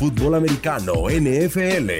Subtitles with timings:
[0.00, 1.90] Fútbol americano NFL.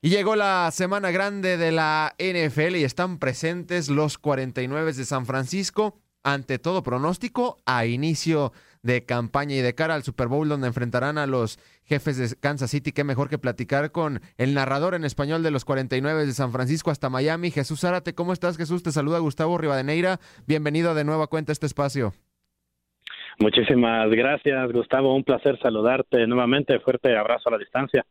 [0.00, 5.26] Y llegó la semana grande de la NFL y están presentes los 49 de San
[5.26, 10.66] Francisco ante todo pronóstico a inicio de campaña y de cara al Super Bowl donde
[10.66, 12.92] enfrentarán a los jefes de Kansas City.
[12.92, 16.90] Qué mejor que platicar con el narrador en español de los 49 de San Francisco
[16.90, 17.50] hasta Miami.
[17.50, 18.82] Jesús Zárate, ¿cómo estás Jesús?
[18.82, 20.18] Te saluda Gustavo Rivadeneira.
[20.46, 22.12] Bienvenido de nueva cuenta a este espacio.
[23.40, 26.80] Muchísimas gracias Gustavo, un placer saludarte nuevamente.
[26.80, 28.04] Fuerte abrazo a la distancia.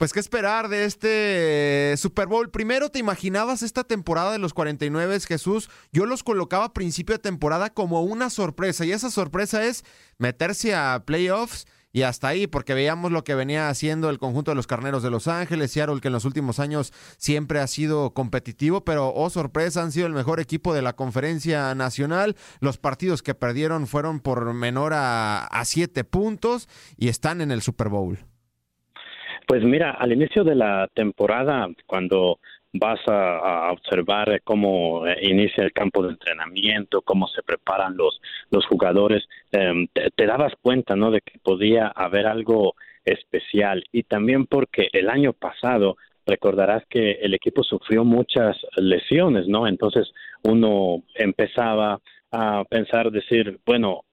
[0.00, 2.48] Pues, ¿qué esperar de este Super Bowl?
[2.48, 5.68] Primero, ¿te imaginabas esta temporada de los 49, Jesús?
[5.92, 9.84] Yo los colocaba a principio de temporada como una sorpresa, y esa sorpresa es
[10.16, 14.54] meterse a playoffs y hasta ahí, porque veíamos lo que venía haciendo el conjunto de
[14.54, 18.86] los Carneros de Los Ángeles, Seattle, que en los últimos años siempre ha sido competitivo,
[18.86, 22.36] pero oh sorpresa, han sido el mejor equipo de la conferencia nacional.
[22.60, 27.60] Los partidos que perdieron fueron por menor a, a siete puntos y están en el
[27.60, 28.29] Super Bowl.
[29.50, 32.38] Pues mira, al inicio de la temporada, cuando
[32.72, 38.20] vas a, observar cómo eh, inicia el campo de entrenamiento, cómo se preparan los,
[38.52, 41.10] los jugadores, em, te, dabas cuenta, ¿no?
[41.10, 45.96] De que podía haber algo especial y también porque el año pasado
[46.26, 49.66] recordarás que el equipo sufrió muchas lesiones, ¿no?
[49.66, 50.12] Entonces
[50.44, 51.98] uno empezaba
[52.30, 54.04] a pensar, decir, bueno,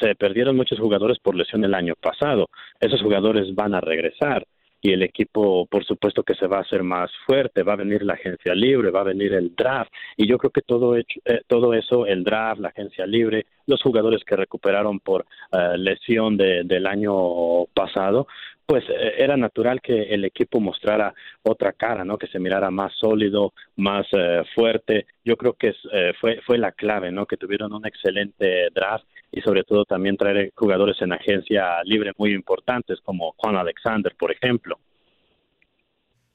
[0.00, 2.48] se perdieron muchos jugadores por lesión el año pasado,
[2.80, 4.42] esos jugadores van a regresar
[4.80, 8.02] y el equipo, por supuesto, que se va a hacer más fuerte, va a venir
[8.02, 11.42] la agencia libre, va a venir el draft, y yo creo que todo, hecho, eh,
[11.46, 16.62] todo eso, el draft, la agencia libre, los jugadores que recuperaron por eh, lesión de,
[16.64, 18.26] del año pasado,
[18.64, 21.12] pues eh, era natural que el equipo mostrara
[21.42, 22.16] otra cara, ¿no?
[22.16, 24.06] Que se mirara más sólido, más
[24.54, 25.06] fuerte.
[25.24, 25.74] Yo creo que
[26.20, 27.26] fue fue la clave, ¿no?
[27.26, 32.32] Que tuvieron un excelente draft y sobre todo también traer jugadores en agencia libre muy
[32.32, 34.78] importantes como Juan Alexander, por ejemplo.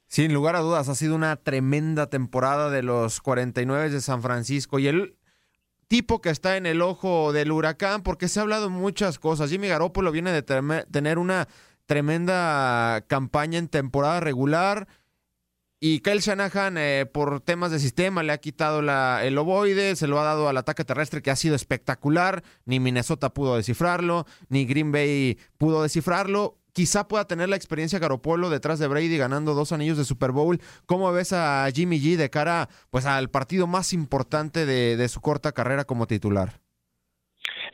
[0.07, 4.79] Sin lugar a dudas, ha sido una tremenda temporada de los 49 de San Francisco
[4.79, 5.15] y el
[5.87, 9.49] tipo que está en el ojo del huracán, porque se ha hablado muchas cosas.
[9.49, 11.47] Jimmy Garoppolo viene de tener una
[11.85, 14.87] tremenda campaña en temporada regular
[15.79, 20.19] y Kyle Shanahan, eh, por temas de sistema, le ha quitado el ovoide, se lo
[20.19, 22.43] ha dado al ataque terrestre que ha sido espectacular.
[22.65, 26.57] Ni Minnesota pudo descifrarlo, ni Green Bay pudo descifrarlo.
[26.73, 30.59] Quizá pueda tener la experiencia Garopolo detrás de Brady ganando dos anillos de Super Bowl.
[30.85, 35.53] ¿Cómo ves a Jimmy G de cara pues, al partido más importante de su corta
[35.53, 36.64] carrera como titular?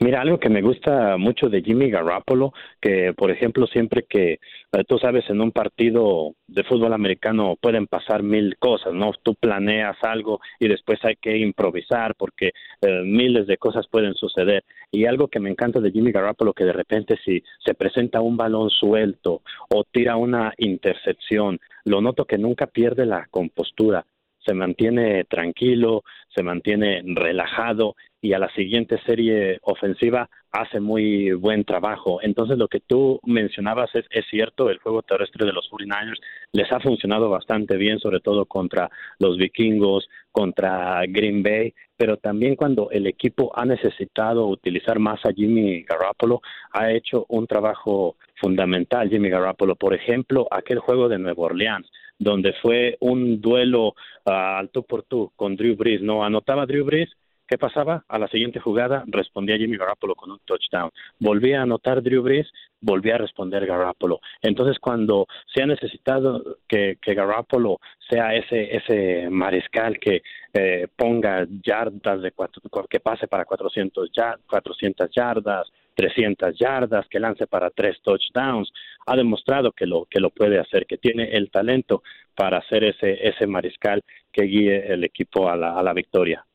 [0.03, 4.83] Mira, algo que me gusta mucho de Jimmy Garoppolo, que por ejemplo siempre que eh,
[4.87, 9.11] tú sabes en un partido de fútbol americano pueden pasar mil cosas, ¿no?
[9.21, 12.47] Tú planeas algo y después hay que improvisar porque
[12.81, 14.63] eh, miles de cosas pueden suceder.
[14.89, 18.37] Y algo que me encanta de Jimmy Garoppolo que de repente si se presenta un
[18.37, 24.03] balón suelto o tira una intercepción, lo noto que nunca pierde la compostura
[24.45, 26.03] se mantiene tranquilo,
[26.33, 32.19] se mantiene relajado y a la siguiente serie ofensiva hace muy buen trabajo.
[32.21, 36.19] Entonces lo que tú mencionabas es, es cierto, el juego terrestre de los 49ers
[36.51, 38.89] les ha funcionado bastante bien, sobre todo contra
[39.19, 45.33] los vikingos, contra Green Bay, pero también cuando el equipo ha necesitado utilizar más a
[45.33, 46.41] Jimmy Garoppolo,
[46.71, 49.75] ha hecho un trabajo fundamental Jimmy Garoppolo.
[49.75, 53.95] Por ejemplo, aquel juego de Nueva Orleans, donde fue un duelo
[54.25, 56.23] ah, al tú por tú con Drew Brees, ¿no?
[56.23, 57.09] Anotaba Drew Brees,
[57.51, 58.05] ¿qué pasaba?
[58.07, 60.89] A la siguiente jugada respondía Jimmy Garoppolo con un touchdown.
[61.19, 62.49] Volvía a anotar Drew Brees,
[62.79, 64.21] volvía a responder Garoppolo.
[64.41, 70.21] Entonces, cuando se ha necesitado que, que Garoppolo sea ese, ese mariscal que
[70.53, 77.19] eh, ponga yardas de cuatro, que pase para 400, ya, 400 yardas, 300 yardas, que
[77.19, 78.71] lance para tres touchdowns,
[79.07, 82.01] ha demostrado que lo que lo puede hacer, que tiene el talento
[82.33, 84.01] para hacer ese ese mariscal
[84.31, 86.45] que guíe el equipo a la, a la victoria.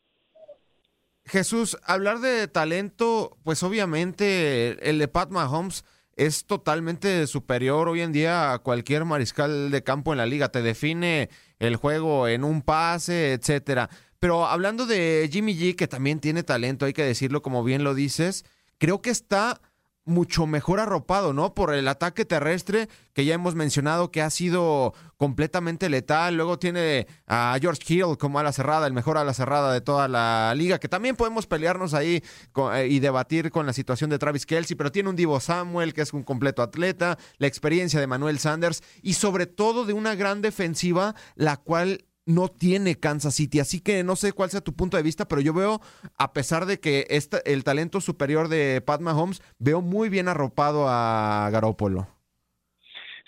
[1.27, 5.85] Jesús, hablar de talento, pues obviamente el de Pat Mahomes
[6.15, 10.51] es totalmente superior hoy en día a cualquier mariscal de campo en la liga.
[10.51, 11.29] Te define
[11.59, 13.91] el juego en un pase, etcétera.
[14.21, 17.95] Pero hablando de Jimmy G, que también tiene talento, hay que decirlo como bien lo
[17.95, 18.45] dices,
[18.79, 19.61] creo que está
[20.07, 21.53] mucho mejor arropado, ¿no?
[21.53, 26.37] Por el ataque terrestre que ya hemos mencionado que ha sido completamente letal.
[26.37, 29.81] Luego tiene a George Hill como a la cerrada, el mejor a la cerrada de
[29.81, 32.23] toda la liga, que también podemos pelearnos ahí
[32.73, 36.03] eh, y debatir con la situación de Travis Kelsey, pero tiene un Divo Samuel que
[36.03, 40.41] es un completo atleta, la experiencia de Manuel Sanders y sobre todo de una gran
[40.41, 43.61] defensiva, la cual no tiene Kansas City.
[43.61, 45.81] Así que no sé cuál sea tu punto de vista, pero yo veo,
[46.19, 47.07] a pesar de que
[47.45, 52.09] el talento superior de Pat Mahomes, veo muy bien arropado a Garópolo.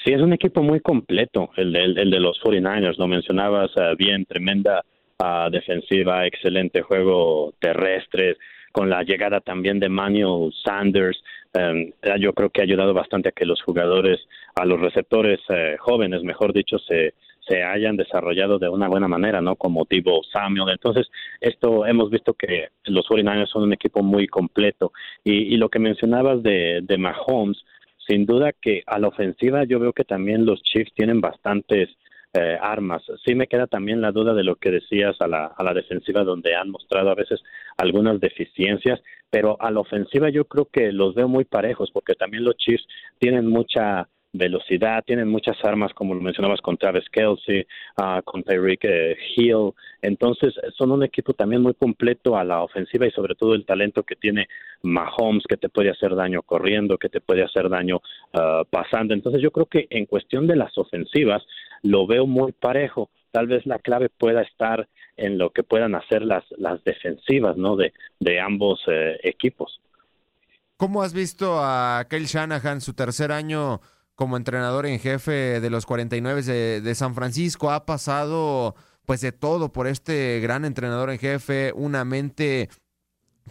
[0.04, 2.98] Sí, es un equipo muy completo, el de, el de los 49ers.
[2.98, 4.84] Lo mencionabas uh, bien, tremenda
[5.18, 8.36] uh, defensiva, excelente juego terrestre,
[8.72, 11.20] con la llegada también de Manuel Sanders.
[11.54, 11.90] Um,
[12.20, 14.20] yo creo que ha ayudado bastante a que los jugadores,
[14.54, 17.14] a los receptores uh, jóvenes, mejor dicho, se,
[17.48, 19.56] se hayan desarrollado de una buena manera, ¿no?
[19.56, 20.70] Como tipo Samuel.
[20.70, 21.08] Entonces,
[21.40, 24.92] esto hemos visto que los 49ers son un equipo muy completo.
[25.24, 27.58] Y, y lo que mencionabas de, de Mahomes,
[28.06, 31.90] sin duda que a la ofensiva yo veo que también los Chiefs tienen bastantes
[32.34, 33.02] eh, armas.
[33.24, 36.24] Sí me queda también la duda de lo que decías a la, a la defensiva,
[36.24, 37.40] donde han mostrado a veces
[37.78, 39.00] algunas deficiencias,
[39.30, 42.86] pero a la ofensiva yo creo que los veo muy parejos, porque también los Chiefs
[43.18, 47.66] tienen mucha velocidad, tienen muchas armas, como lo mencionabas, con Travis Kelsey,
[48.00, 49.72] uh, con Tyreek eh, Hill.
[50.02, 54.02] Entonces, son un equipo también muy completo a la ofensiva y sobre todo el talento
[54.02, 54.48] que tiene
[54.82, 57.96] Mahomes, que te puede hacer daño corriendo, que te puede hacer daño
[58.34, 59.14] uh, pasando.
[59.14, 61.42] Entonces, yo creo que en cuestión de las ofensivas,
[61.82, 63.10] lo veo muy parejo.
[63.31, 67.76] Tal vez la clave pueda estar en lo que puedan hacer las, las defensivas, ¿no?
[67.76, 69.81] De, de ambos eh, equipos.
[70.76, 73.81] ¿Cómo has visto a Kyle Shanahan su tercer año
[74.19, 77.70] como entrenador en jefe de los 49 de, de San Francisco.
[77.70, 78.75] Ha pasado
[79.06, 82.69] pues de todo por este gran entrenador en jefe, una mente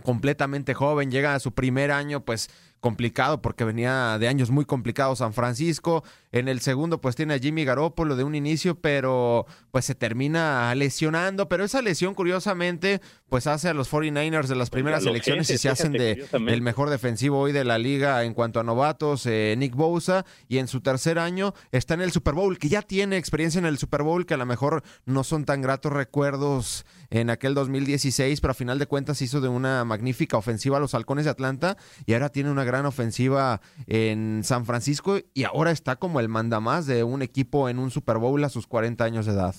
[0.04, 5.20] completamente joven, llega a su primer año pues complicado porque venía de años muy complicados
[5.20, 6.04] San Francisco.
[6.32, 10.74] En el segundo, pues tiene a Jimmy Garoppolo de un inicio, pero pues se termina
[10.76, 11.50] lesionando.
[11.50, 15.70] Pero esa lesión, curiosamente, pues hace a los 49ers de las primeras elecciones y se
[15.70, 19.76] hacen de el mejor defensivo hoy de la liga en cuanto a novatos, eh, Nick
[19.76, 20.26] Bosa.
[20.48, 23.66] Y en su tercer año está en el Super Bowl, que ya tiene experiencia en
[23.66, 28.42] el Super Bowl, que a lo mejor no son tan gratos recuerdos en aquel 2016,
[28.42, 31.78] pero a final de cuentas hizo de una magnífica ofensiva a los halcones de Atlanta
[32.06, 36.86] y ahora tiene una gran ofensiva en San Francisco y ahora está como el mandamás
[36.86, 39.56] de un equipo en un Super Bowl a sus 40 años de edad.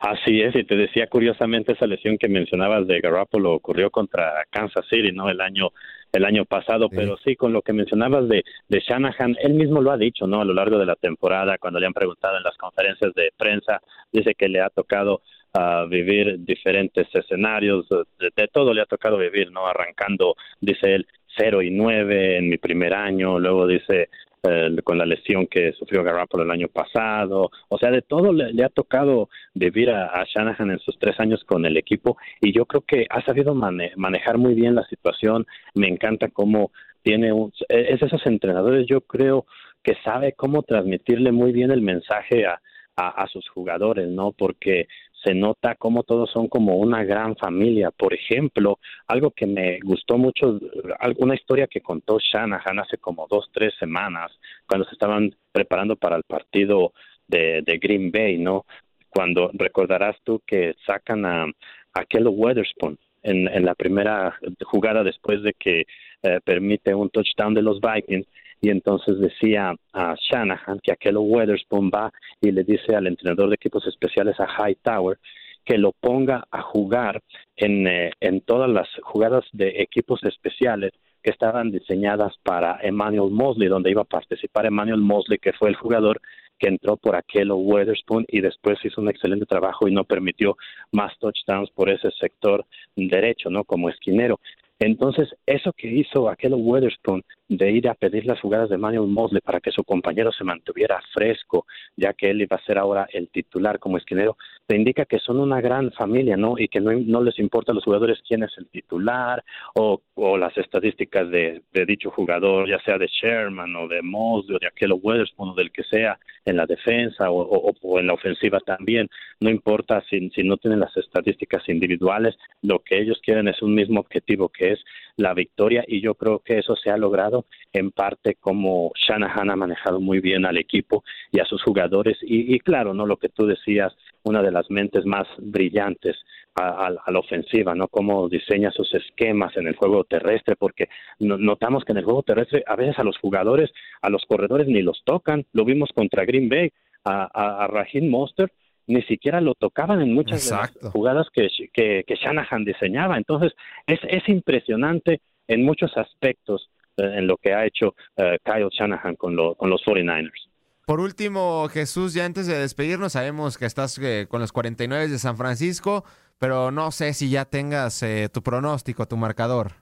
[0.00, 4.84] Así es, y te decía curiosamente esa lesión que mencionabas de Garoppolo ocurrió contra Kansas
[4.90, 5.30] City, ¿no?
[5.30, 5.70] El año
[6.12, 9.90] el año pasado, pero sí, con lo que mencionabas de, de Shanahan, él mismo lo
[9.90, 10.40] ha dicho, ¿no?
[10.40, 13.80] A lo largo de la temporada, cuando le han preguntado en las conferencias de prensa,
[14.12, 15.20] dice que le ha tocado
[15.56, 19.66] uh, vivir diferentes escenarios, de, todo le ha tocado vivir, ¿no?
[19.66, 21.06] Arrancando, dice él,
[21.38, 24.08] 0 y 9 en mi primer año, luego dice
[24.48, 28.64] eh, con la lesión que sufrió Garoppolo el año pasado, o sea, de todo le,
[28.64, 32.82] ha tocado vivir a, Shanahan en sus tres años con el equipo y yo creo
[32.82, 36.70] que ha sabido manejar muy bien la situación, me encanta cómo
[37.02, 39.46] tiene un, es de esos entrenadores, yo creo
[39.82, 42.60] que sabe cómo transmitirle muy bien el mensaje a,
[42.96, 44.32] a sus jugadores, ¿no?
[44.32, 44.88] Porque
[45.26, 47.90] se nota cómo todos son como una gran familia.
[47.90, 48.78] Por ejemplo,
[49.08, 50.60] algo que me gustó mucho,
[51.00, 54.30] alguna historia que contó Shanahan hace como dos, tres semanas,
[54.68, 56.92] cuando se estaban preparando para el partido
[57.26, 58.64] de, de Green Bay, ¿no?
[59.10, 61.46] cuando recordarás tú que sacan a,
[61.94, 65.86] a Kello Weatherspoon en, en, la primera jugada después de que
[66.22, 68.26] eh, permite un touchdown de los Vikings
[68.60, 72.10] y entonces decía a Shanahan que aquel Weatherspoon va
[72.40, 75.18] y le dice al entrenador de equipos especiales a Hightower
[75.64, 77.20] que lo ponga a jugar
[77.56, 83.68] en, eh, en todas las jugadas de equipos especiales que estaban diseñadas para Emmanuel Mosley,
[83.68, 86.20] donde iba a participar Emmanuel Mosley, que fue el jugador
[86.56, 90.56] que entró por aquel Weatherspoon y después hizo un excelente trabajo y no permitió
[90.92, 93.64] más touchdowns por ese sector derecho, ¿no?
[93.64, 94.38] Como esquinero.
[94.78, 99.40] Entonces, eso que hizo aquel Weatherspoon de ir a pedir las jugadas de Manuel Mosley
[99.40, 103.28] para que su compañero se mantuviera fresco, ya que él iba a ser ahora el
[103.28, 104.36] titular como esquinero,
[104.66, 106.58] te indica que son una gran familia, ¿no?
[106.58, 110.36] Y que no, no les importa a los jugadores quién es el titular o, o
[110.36, 114.66] las estadísticas de, de, dicho jugador, ya sea de Sherman o de Mosley o de
[114.66, 118.58] aquel Weatherspoon o del que sea en la defensa o, o, o en la ofensiva
[118.60, 119.08] también.
[119.40, 123.74] No importa si, si no tienen las estadísticas individuales, lo que ellos quieren es un
[123.74, 124.84] mismo objetivo que es
[125.16, 129.56] la victoria y yo creo que eso se ha logrado en parte como Shanahan ha
[129.56, 133.28] manejado muy bien al equipo y a sus jugadores y, y claro, no lo que
[133.28, 133.94] tú decías,
[134.24, 136.16] una de las mentes más brillantes
[136.56, 137.88] a, a, la ofensiva, ¿no?
[137.88, 142.22] Cómo diseña sus esquemas en el juego terrestre, porque no, notamos que en el juego
[142.22, 143.70] terrestre a veces a los jugadores,
[144.00, 145.44] a los corredores ni los tocan.
[145.52, 146.70] Lo vimos contra Green Bay,
[147.04, 148.52] a, a, a Mostert,
[148.86, 153.16] ni siquiera lo tocaban en muchas de las jugadas que, que, que, Shanahan diseñaba.
[153.16, 153.52] Entonces,
[153.86, 159.16] es, es impresionante en muchos aspectos eh, en lo que ha hecho uh, Kyle Shanahan
[159.16, 160.48] con, lo, con los 49ers.
[160.86, 165.18] Por último, Jesús, ya antes de despedirnos, sabemos que estás eh, con los 49 de
[165.18, 166.04] San Francisco,
[166.38, 169.72] pero no sé si ya tengas eh, tu pronóstico, tu marcador.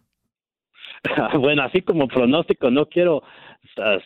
[1.39, 3.23] bueno, así como pronóstico, no quiero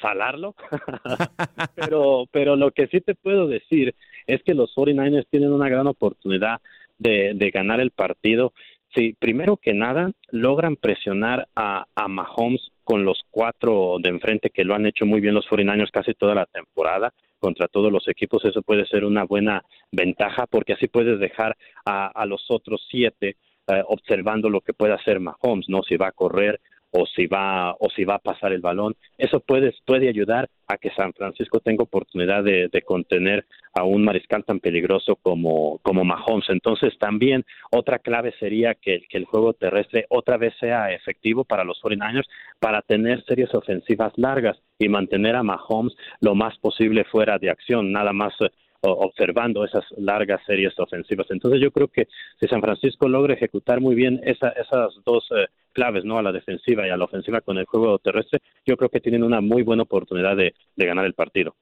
[0.01, 0.55] salarlo,
[1.75, 3.95] pero, pero lo que sí te puedo decir
[4.27, 6.61] es que los 49ers tienen una gran oportunidad
[6.99, 8.53] de, de ganar el partido.
[8.95, 14.65] Si primero que nada logran presionar a, a Mahomes con los cuatro de enfrente que
[14.65, 18.45] lo han hecho muy bien los 49ers casi toda la temporada contra todos los equipos,
[18.45, 19.63] eso puede ser una buena
[19.93, 23.37] ventaja porque así puedes dejar a, a los otros siete
[23.69, 25.83] eh, observando lo que puede hacer Mahomes, ¿no?
[25.83, 26.59] Si va a correr
[26.99, 28.95] o si va o si va a pasar el balón.
[29.17, 34.45] Eso puede, puede ayudar a que San Francisco tenga oportunidad de, contener a un mariscal
[34.45, 36.49] tan peligroso como, como Mahomes.
[36.49, 41.65] Entonces también otra clave sería que, que el juego terrestre otra vez sea efectivo para
[41.65, 42.27] los 49ers
[42.59, 47.93] para tener series ofensivas largas y mantener a Mahomes lo más posible fuera de acción,
[47.93, 48.35] nada más
[48.81, 51.27] observando esas largas series ofensivas.
[51.31, 52.09] Entonces yo creo que
[52.39, 56.19] si San Francisco logra ejecutar muy bien esa, esas dos eh, claves, ¿no?
[56.19, 59.23] A la defensiva y a la ofensiva con el juego terrestre, yo creo que tienen
[59.23, 61.55] una muy buena oportunidad de, de ganar el partido.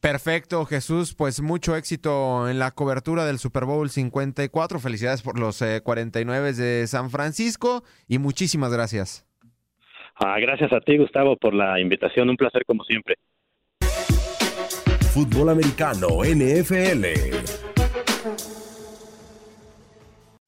[0.00, 1.14] Perfecto, Jesús.
[1.14, 4.78] Pues mucho éxito en la cobertura del Super Bowl 54.
[4.78, 9.26] Felicidades por los eh, 49 de San Francisco y muchísimas gracias.
[10.14, 12.28] Ah, gracias a ti, Gustavo, por la invitación.
[12.28, 13.16] Un placer como siempre.
[15.12, 17.67] Fútbol americano, NFL.